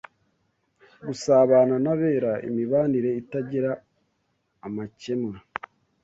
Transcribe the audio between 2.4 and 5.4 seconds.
imibanire itagira amakemwa